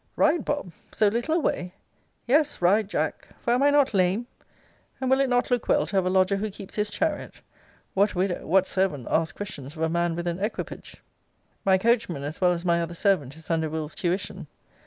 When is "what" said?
7.93-8.15, 8.47-8.67